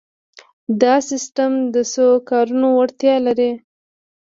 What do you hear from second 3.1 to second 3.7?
لري.